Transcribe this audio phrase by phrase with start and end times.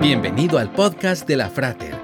[0.00, 1.94] Bienvenido al podcast de la Frater,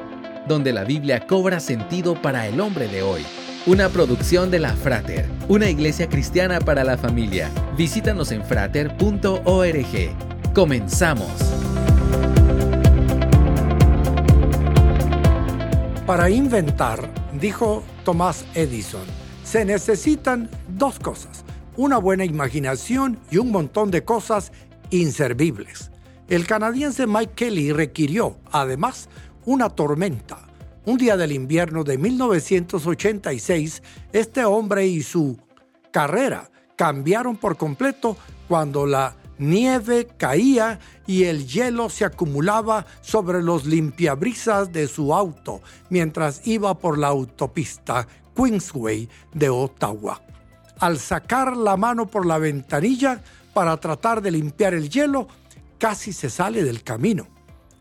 [0.47, 3.25] donde la Biblia cobra sentido para el hombre de hoy.
[3.65, 7.51] Una producción de la Frater, una iglesia cristiana para la familia.
[7.75, 9.33] Visítanos en frater.org.
[10.55, 11.33] Comenzamos.
[16.05, 17.09] Para inventar,
[17.41, 19.07] dijo Thomas Edison,
[19.43, 21.47] se necesitan dos cosas,
[21.79, 24.53] una buena imaginación y un montón de cosas
[24.91, 25.91] inservibles.
[26.29, 29.09] El canadiense Mike Kelly requirió, además,
[29.45, 30.39] una tormenta.
[30.85, 35.39] Un día del invierno de 1986, este hombre y su
[35.93, 38.17] carrera cambiaron por completo
[38.49, 45.61] cuando la nieve caía y el hielo se acumulaba sobre los limpiabrisas de su auto
[45.91, 50.21] mientras iba por la autopista Queensway de Ottawa.
[50.81, 53.23] Al sacar la mano por la ventanilla
[53.55, 55.29] para tratar de limpiar el hielo,
[55.79, 57.27] casi se sale del camino.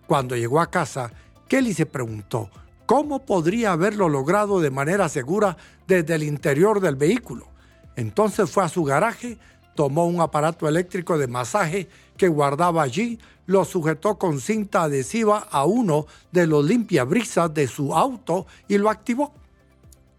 [0.07, 1.11] Cuando llegó a casa,
[1.47, 2.49] Kelly se preguntó
[2.85, 7.47] cómo podría haberlo logrado de manera segura desde el interior del vehículo.
[7.95, 9.37] Entonces fue a su garaje,
[9.75, 15.65] tomó un aparato eléctrico de masaje que guardaba allí, lo sujetó con cinta adhesiva a
[15.65, 19.33] uno de los limpiabrisas de su auto y lo activó.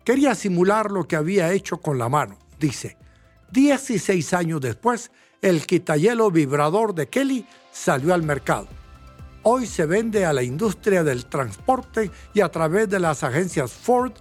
[0.05, 2.97] Quería simular lo que había hecho con la mano, dice.
[3.51, 5.11] Dieciséis años después,
[5.43, 8.67] el quitahielo vibrador de Kelly salió al mercado.
[9.43, 14.13] Hoy se vende a la industria del transporte y a través de las agencias Ford.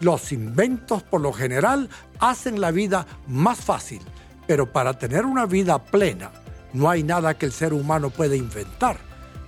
[0.00, 1.88] Los inventos por lo general
[2.18, 4.02] hacen la vida más fácil,
[4.46, 6.32] pero para tener una vida plena
[6.72, 8.96] no hay nada que el ser humano pueda inventar.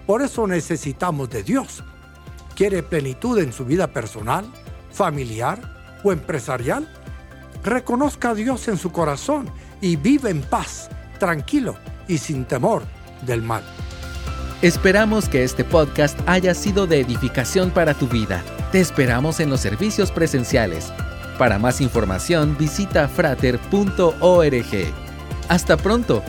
[0.07, 1.83] Por eso necesitamos de Dios.
[2.55, 4.47] ¿Quiere plenitud en su vida personal,
[4.93, 6.89] familiar o empresarial?
[7.63, 12.83] Reconozca a Dios en su corazón y vive en paz, tranquilo y sin temor
[13.27, 13.63] del mal.
[14.63, 18.43] Esperamos que este podcast haya sido de edificación para tu vida.
[18.73, 20.93] Te esperamos en los servicios presenciales.
[21.39, 24.65] Para más información visita frater.org.
[25.49, 26.23] Hasta pronto